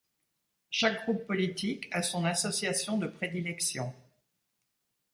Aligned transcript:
Chaque 0.71 1.03
groupe 1.03 1.27
politique 1.27 1.87
à 1.91 2.01
son 2.01 2.25
association 2.25 2.97
de 2.97 3.05
prédilection. 3.05 3.93